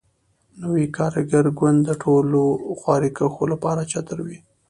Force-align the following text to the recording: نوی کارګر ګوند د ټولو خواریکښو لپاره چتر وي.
نوی 0.61 0.85
کارګر 0.97 1.45
ګوند 1.59 1.79
د 1.85 1.89
ټولو 2.03 2.41
خواریکښو 2.79 3.43
لپاره 3.53 3.81
چتر 3.91 4.17
وي. 4.25 4.37